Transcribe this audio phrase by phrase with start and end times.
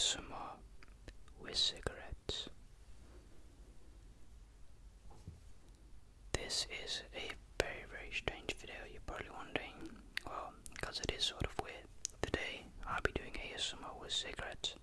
[0.00, 0.56] ASMR
[1.42, 2.48] with cigarettes.
[6.32, 7.30] This is a
[7.62, 8.76] very, very strange video.
[8.90, 9.74] You're probably wondering,
[10.26, 11.84] well, because it is sort of weird.
[12.22, 14.74] Today, I'll be doing ASMR with cigarettes.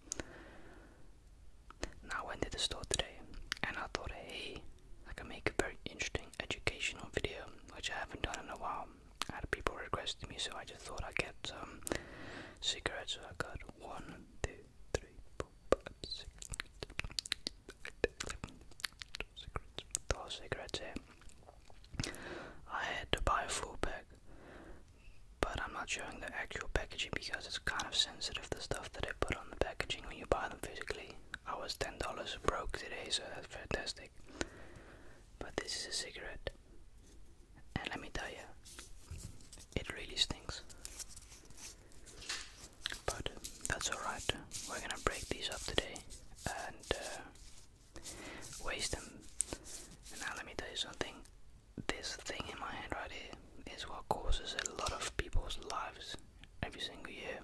[2.07, 3.17] Now, I went to the store today,
[3.63, 4.61] and I thought, hey,
[5.09, 7.45] I can make a very interesting educational video,
[7.75, 8.85] which I haven't done in a while.
[9.31, 11.81] I had people requesting me, so I just thought I'd get some
[12.61, 13.13] cigarettes.
[13.13, 14.51] So I got one, two,
[14.93, 16.27] three, four, five, six,
[20.09, 22.13] twelve cigarettes here.
[22.71, 24.05] I had to buy a full pack,
[25.41, 29.03] but I'm not showing the actual packaging because it's kind of sensitive, the stuff that
[29.03, 31.15] they put on the packaging when you buy them physically.
[31.45, 31.97] I was $10
[32.45, 34.11] broke today, so that's fantastic.
[35.39, 36.49] But this is a cigarette.
[37.75, 38.45] And let me tell you,
[39.75, 40.61] it really stinks.
[43.05, 43.29] But
[43.69, 44.27] that's alright.
[44.69, 45.95] We're gonna break these up today
[46.45, 48.01] and uh,
[48.65, 49.09] waste them.
[50.11, 51.13] And now let me tell you something.
[52.07, 56.15] This thing in my hand right here is what causes a lot of people's lives
[56.63, 57.39] every single year.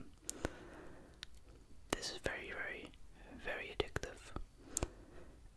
[1.92, 2.89] This is very, very,
[3.44, 4.22] very addictive.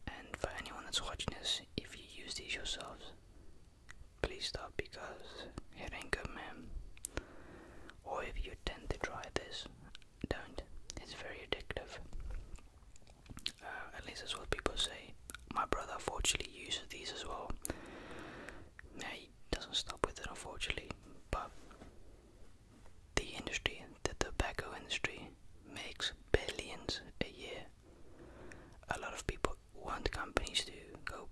[0.08, 3.12] And for anyone that's watching this, if you use these yourselves,
[4.22, 6.66] please stop because it ain't good, man.
[8.04, 9.66] Or if you tend to try this,
[10.28, 10.62] don't.
[11.00, 11.98] It's very addictive.
[13.62, 15.14] Uh, at least that's what people say.
[15.54, 17.50] My brother unfortunately uses these as well.
[18.98, 20.91] Yeah, he doesn't stop with it unfortunately,
[21.30, 21.50] but
[23.16, 25.28] the industry, the tobacco industry,
[25.74, 27.62] makes billions a year.
[28.96, 30.72] A lot of people want companies to
[31.04, 31.28] go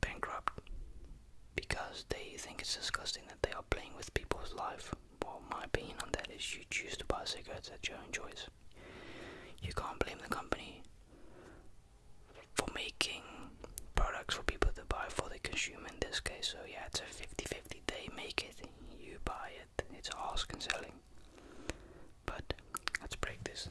[0.00, 0.60] bankrupt
[1.56, 4.94] because they think it's disgusting that they are playing with people's life.
[5.24, 8.46] Well, my opinion on that is you choose to buy cigarettes at your own choice.
[9.62, 10.82] You can't blame the company
[12.54, 13.22] for making
[13.94, 16.48] products for people to buy for the consumer in this case.
[16.52, 17.04] So yeah, it's a
[18.30, 18.36] 50-50.
[18.36, 18.66] They make it,
[19.00, 19.84] you buy it.
[19.96, 20.10] It's
[20.52, 20.92] and selling.
[22.26, 22.54] But
[23.00, 23.68] let's break this.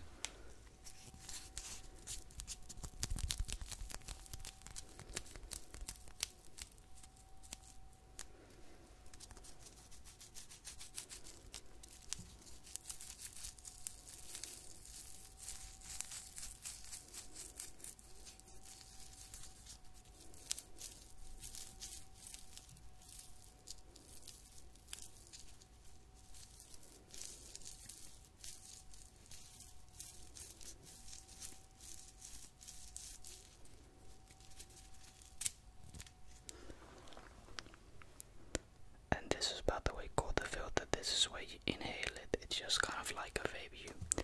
[39.11, 40.83] And this is about the way called the filter.
[40.91, 42.37] This is where you inhale it.
[42.41, 43.77] It's just kind of like a vape.
[43.83, 44.23] You,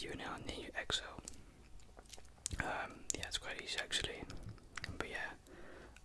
[0.00, 1.20] you inhale and then you exhale.
[2.60, 4.22] Um, yeah, it's quite easy actually.
[4.98, 5.32] But yeah,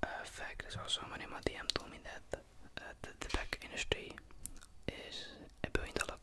[0.04, 2.40] uh, fact is also someone in my DM told me that
[2.78, 4.14] uh, the tobacco industry
[4.88, 5.26] is
[5.66, 6.20] a billion dollar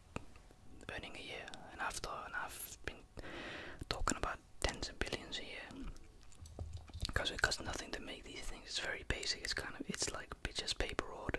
[0.97, 3.03] earning a year, and I've thought, and I've been
[3.88, 5.87] talking about tens of billions a year
[7.06, 8.64] because it costs nothing to make these things.
[8.75, 9.43] It's very basic.
[9.43, 11.39] It's kind of it's like just paper road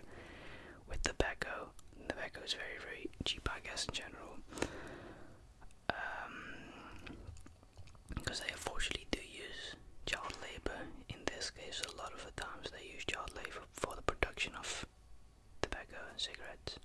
[0.88, 1.68] with tobacco.
[2.08, 4.38] Tobacco is very very cheap, I guess, in general.
[8.14, 9.76] because um, they unfortunately do use
[10.06, 10.80] child labor.
[11.10, 14.52] In this case, a lot of the times they use child labor for the production
[14.58, 14.86] of
[15.60, 16.78] tobacco and cigarettes.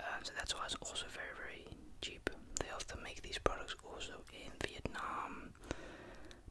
[0.00, 1.64] Um, so that's why it's also very very
[2.02, 2.28] cheap.
[2.60, 5.50] They often make these products also in Vietnam,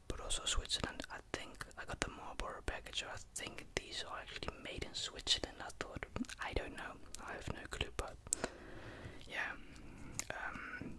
[0.08, 1.02] but also Switzerland.
[1.38, 3.04] I think I got the Marlboro package.
[3.06, 5.58] I think these are actually made in Switzerland.
[5.60, 6.04] I thought
[6.42, 6.94] I don't know.
[7.24, 8.16] I have no clue, but
[9.28, 9.52] yeah.
[10.30, 10.98] Um,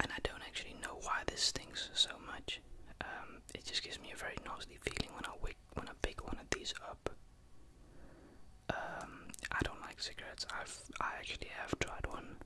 [0.00, 2.60] and I don't actually know why this stings so much.
[3.00, 6.24] Um, it just gives me a very nasty feeling when I wake, when I pick
[6.26, 7.10] one of these up.
[8.70, 10.44] Um, I don't like cigarettes.
[10.50, 12.36] I've I actually have tried one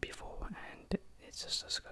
[0.00, 1.91] before, and it's just disgusting.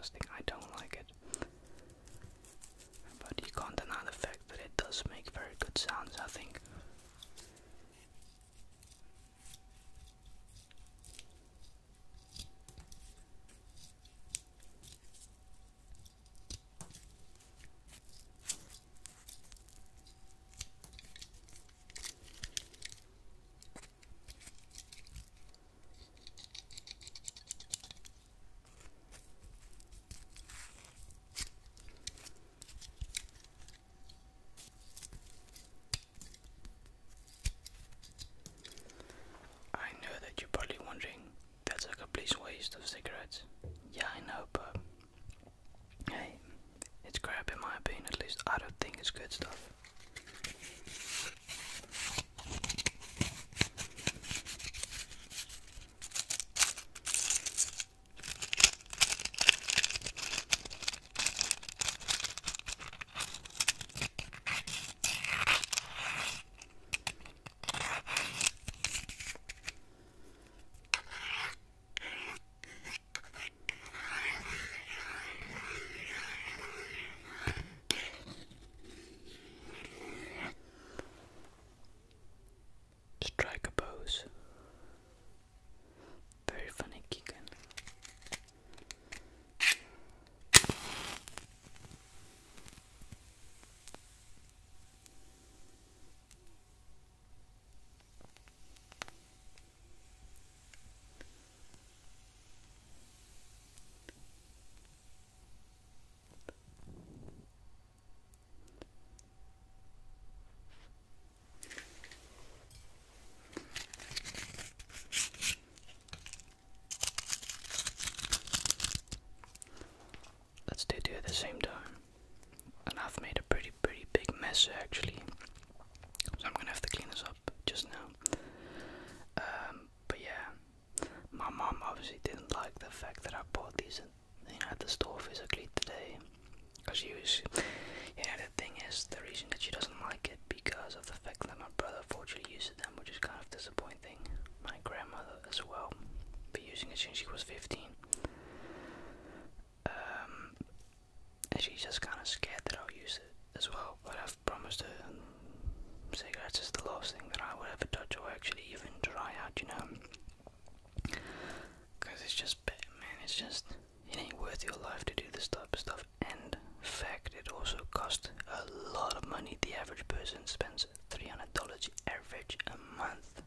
[163.40, 163.64] Just,
[164.10, 166.04] it ain't worth your life to do this type of stuff.
[166.22, 169.56] And fact, it also costs a lot of money.
[169.62, 173.42] The average person spends $300 average a month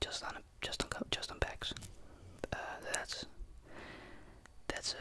[0.00, 1.74] just on just on just on packs.
[2.52, 2.56] Uh,
[2.92, 3.26] that's
[4.68, 4.98] that's a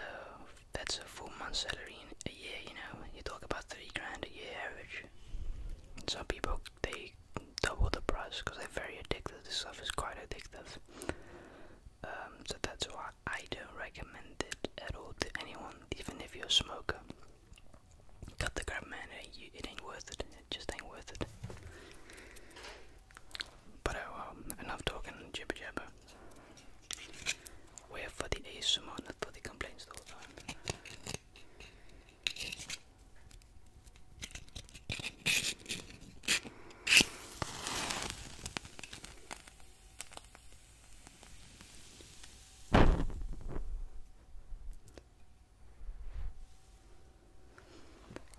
[0.74, 2.60] that's a full month salary in a year.
[2.68, 5.06] You know, you talk about three grand a year average.
[5.98, 7.14] And some people they
[7.62, 9.36] double the price because they're very addicted.
[9.46, 10.68] This stuff is quite addictive.
[12.04, 16.46] Um, so that's why I don't recommend it at all to anyone, even if you're
[16.46, 16.98] a smoker.
[18.38, 19.00] Cut the crap, man.
[19.56, 20.22] It ain't, worth it.
[20.22, 21.26] It just ain't worth it.
[23.84, 25.88] But uh, um, enough talking jibber jabber.
[27.92, 30.16] We're for the ASMR, not for the complaints the whole time.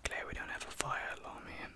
[0.05, 1.69] Glad we don't have a fire alarm here.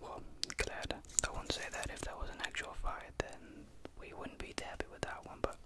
[0.00, 0.22] Well,
[0.56, 0.94] glad.
[1.26, 3.38] I wouldn't say that if there was an actual fire, then
[4.00, 5.56] we wouldn't be happy with that one, but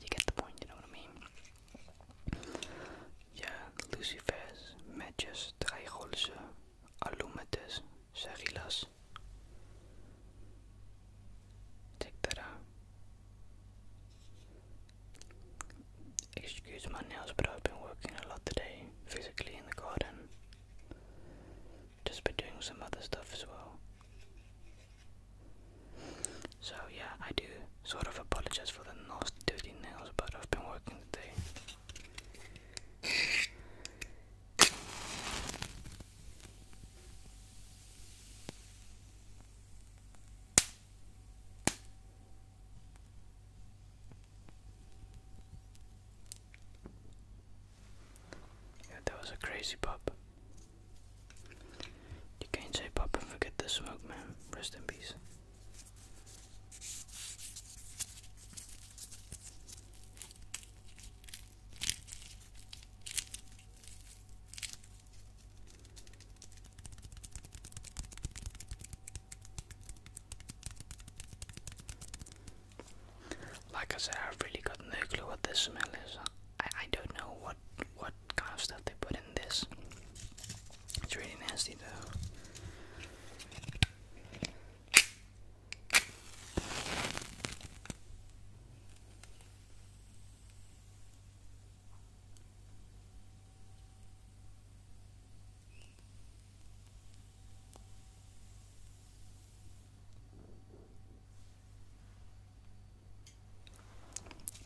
[0.00, 1.10] you get the point, you know what I mean?
[3.36, 3.48] Ja,
[3.96, 6.30] lucifers, matches, draaiholse,
[7.04, 7.80] alumetes,
[8.14, 8.84] serilas.
[12.02, 12.60] Check that out.
[16.36, 20.28] Excuse nails, but I've been working a lot today, physically in the garden.
[22.04, 23.78] Just been doing some other stuff as well.
[26.60, 27.44] So yeah, I do
[27.84, 31.30] sort of apologize for the nasty dirty nails, but I've been working today.
[48.88, 50.10] Yeah, that was a crazy pop.
[52.40, 54.16] You can't say pop and forget the smoke, man.
[54.56, 55.12] Rest in peace.
[73.74, 76.16] Like I said, I've really got no clue what this smell is.
[76.60, 77.56] I, I don't know what
[77.98, 78.94] what kind of stuff they
[79.50, 79.66] this.
[81.02, 82.10] It's really nasty though.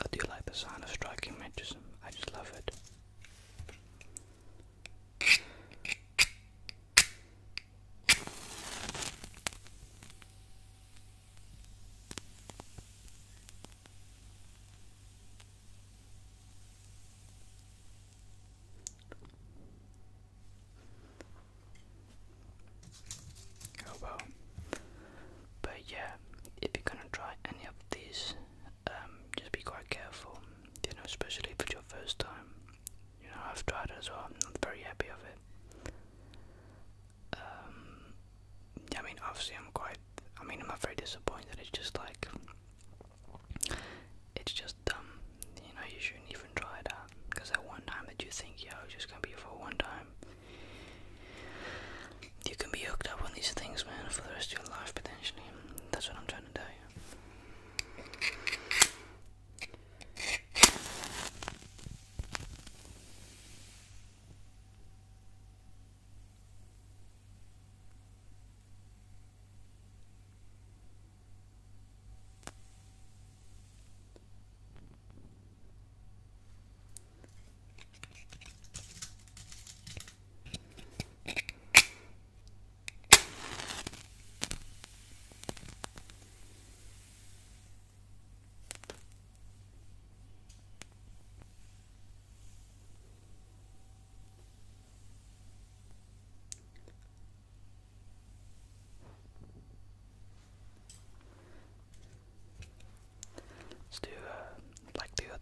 [0.01, 1.75] I do like the sound of striking matches.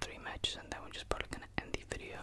[0.03, 2.19] three matches and then we're just probably gonna end the video.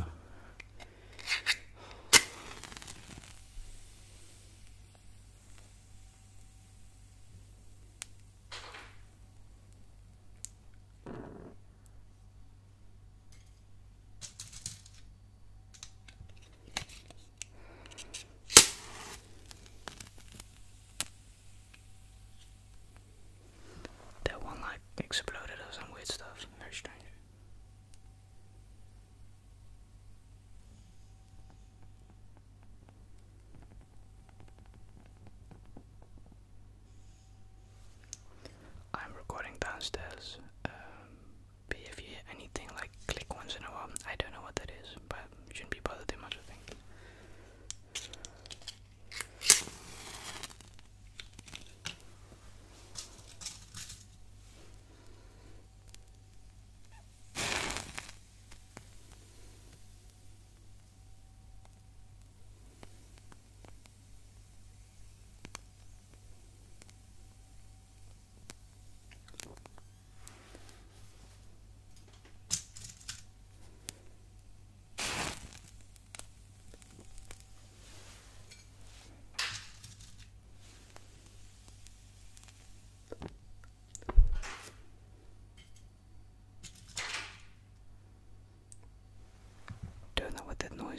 [40.20, 40.49] this.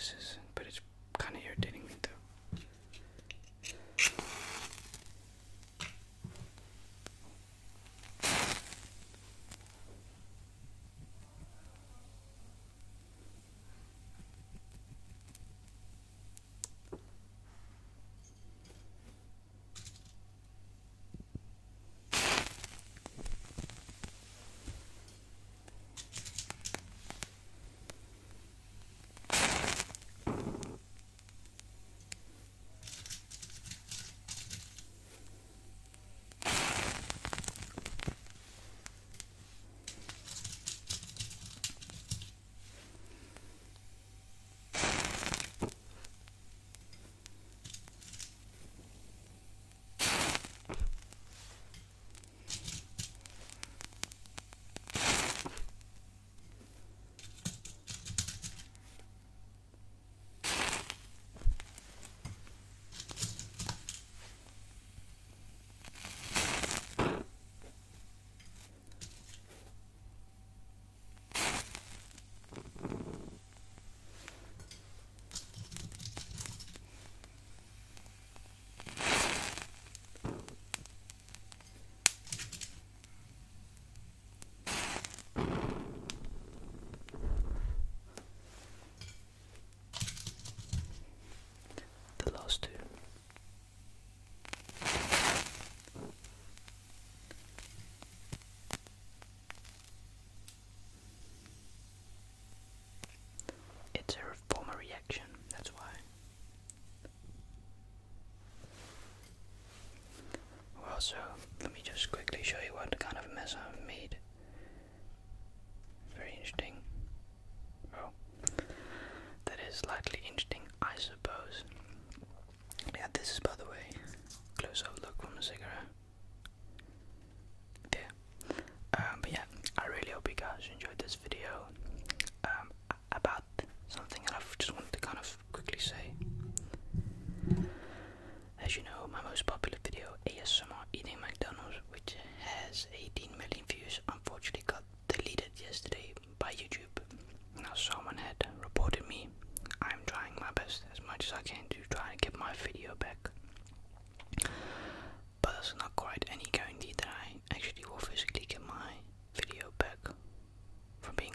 [0.01, 0.50] places.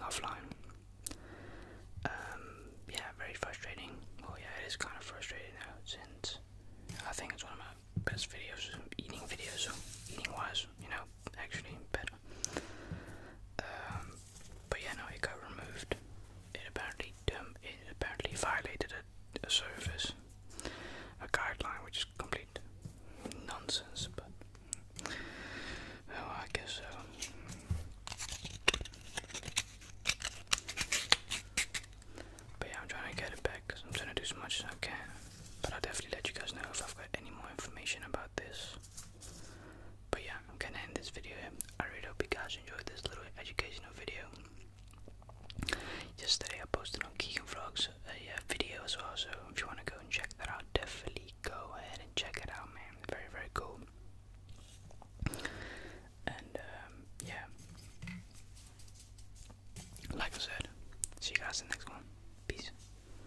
[0.07, 0.45] offline.
[2.05, 2.41] Um,
[2.89, 3.91] yeah, very frustrating.
[4.21, 6.39] Well, yeah, it is kind of frustrating now since
[7.07, 8.69] I think it's one of my best videos